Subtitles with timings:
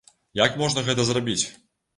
[0.39, 1.39] Як можна гэта зрабіць?